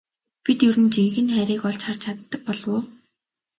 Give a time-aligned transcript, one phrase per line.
[0.43, 2.81] Бид ер нь жинхэнэ хайрыг олж харж чаддаг болов уу?